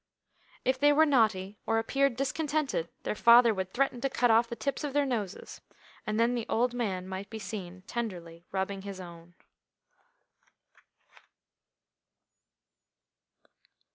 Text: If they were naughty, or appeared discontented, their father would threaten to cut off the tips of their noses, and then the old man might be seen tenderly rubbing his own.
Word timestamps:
If 0.65 0.79
they 0.79 0.91
were 0.91 1.05
naughty, 1.05 1.59
or 1.67 1.77
appeared 1.77 2.15
discontented, 2.15 2.89
their 3.03 3.13
father 3.13 3.53
would 3.53 3.71
threaten 3.71 4.01
to 4.01 4.09
cut 4.09 4.31
off 4.31 4.47
the 4.49 4.55
tips 4.55 4.83
of 4.83 4.93
their 4.93 5.05
noses, 5.05 5.61
and 6.07 6.19
then 6.19 6.33
the 6.33 6.47
old 6.49 6.73
man 6.73 7.07
might 7.07 7.29
be 7.29 7.37
seen 7.37 7.83
tenderly 7.83 8.43
rubbing 8.51 8.81
his 8.81 8.99
own. 8.99 9.35